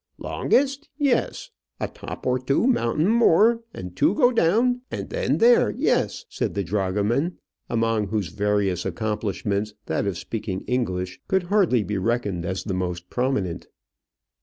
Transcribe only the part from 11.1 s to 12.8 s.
could hardly be reckoned as the